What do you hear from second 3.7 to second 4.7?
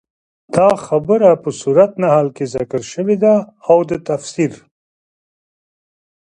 د تفسير